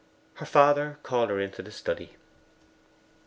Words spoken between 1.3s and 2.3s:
into the study.